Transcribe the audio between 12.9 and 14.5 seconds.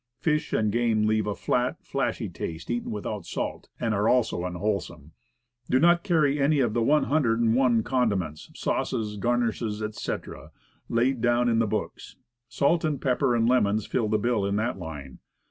pepper, and lemons* fill the bill